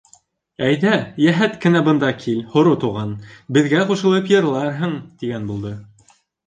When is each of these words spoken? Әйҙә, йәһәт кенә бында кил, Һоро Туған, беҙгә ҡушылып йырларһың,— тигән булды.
Әйҙә, 0.67 0.93
йәһәт 1.25 1.59
кенә 1.65 1.83
бында 1.89 2.09
кил, 2.23 2.41
Һоро 2.55 2.73
Туған, 2.85 3.15
беҙгә 3.59 3.87
ҡушылып 3.93 4.35
йырларһың,— 4.35 5.01
тигән 5.23 5.51
булды. 5.55 5.81